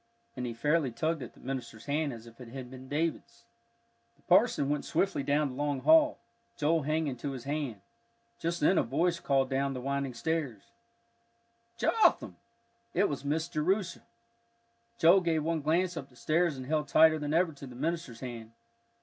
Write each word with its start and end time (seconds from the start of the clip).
And 0.35 0.47
he 0.47 0.53
fairly 0.55 0.89
tugged 0.89 1.21
at 1.21 1.35
the 1.35 1.39
minister's 1.39 1.85
hand 1.85 2.11
as 2.11 2.25
if 2.25 2.41
it 2.41 2.47
had 2.47 2.71
been 2.71 2.87
David's. 2.89 3.45
The 4.15 4.23
parson 4.23 4.67
went 4.67 4.83
swiftly 4.83 5.21
down 5.21 5.49
the 5.49 5.53
long 5.55 5.81
hall, 5.81 6.17
Joel 6.57 6.81
hanging 6.81 7.17
to 7.17 7.33
his 7.33 7.43
hand. 7.43 7.81
Just 8.39 8.61
then 8.61 8.79
a 8.79 8.83
voice 8.83 9.19
called 9.19 9.47
down 9.51 9.75
the 9.75 9.79
winding 9.79 10.15
stairs, 10.15 10.63
"Jotham! 11.77 12.01
Jotham!" 12.01 12.37
It 12.95 13.09
was 13.09 13.23
Miss 13.23 13.47
Jerusha. 13.47 14.01
Joel 14.97 15.21
gave 15.21 15.43
one 15.43 15.61
glance 15.61 15.95
up 15.95 16.09
the 16.09 16.15
stairs, 16.15 16.57
and 16.57 16.65
held 16.65 16.87
tighter 16.87 17.19
than 17.19 17.35
ever 17.35 17.53
to 17.53 17.67
the 17.67 17.75
minister's 17.75 18.21
hand. 18.21 18.53